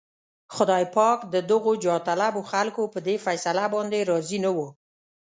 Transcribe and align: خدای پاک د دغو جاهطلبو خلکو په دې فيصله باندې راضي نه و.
خدای 0.55 0.85
پاک 0.95 1.19
د 1.33 1.35
دغو 1.51 1.71
جاهطلبو 1.83 2.41
خلکو 2.51 2.81
په 2.93 2.99
دې 3.07 3.15
فيصله 3.25 3.65
باندې 3.75 4.07
راضي 4.09 4.39
نه 4.45 4.51
و. 4.55 4.57